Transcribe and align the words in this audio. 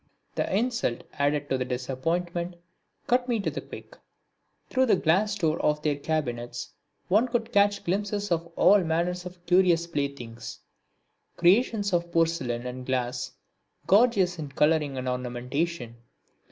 The 0.33 0.51
insult 0.57 1.03
added 1.19 1.47
to 1.49 1.59
the 1.59 1.63
disappointment 1.65 2.55
cut 3.05 3.27
me 3.29 3.39
to 3.41 3.51
the 3.51 3.61
quick. 3.61 3.95
Through 4.67 4.87
the 4.87 4.95
glass 4.95 5.35
doors 5.35 5.61
of 5.63 5.83
their 5.83 5.95
cabinets 5.95 6.71
one 7.07 7.27
could 7.27 7.51
catch 7.53 7.83
glimpses 7.83 8.31
of 8.31 8.47
all 8.55 8.79
manner 8.83 9.11
of 9.25 9.45
curious 9.45 9.85
playthings 9.85 10.57
creations 11.37 11.93
of 11.93 12.11
porcelain 12.11 12.65
and 12.65 12.83
glass 12.83 13.31
gorgeous 13.85 14.39
in 14.39 14.49
colouring 14.49 14.97
and 14.97 15.07
ornamentation. 15.07 15.97